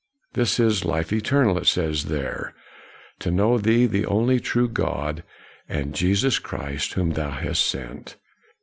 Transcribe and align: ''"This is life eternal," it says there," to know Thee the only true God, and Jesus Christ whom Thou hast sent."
''"This 0.33 0.59
is 0.59 0.83
life 0.83 1.13
eternal," 1.13 1.59
it 1.59 1.67
says 1.67 2.05
there," 2.05 2.55
to 3.19 3.29
know 3.29 3.59
Thee 3.59 3.85
the 3.85 4.07
only 4.07 4.39
true 4.39 4.67
God, 4.67 5.21
and 5.69 5.93
Jesus 5.93 6.39
Christ 6.39 6.93
whom 6.93 7.11
Thou 7.11 7.29
hast 7.29 7.63
sent." 7.63 8.17